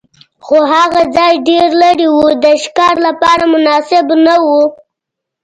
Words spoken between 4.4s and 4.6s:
و.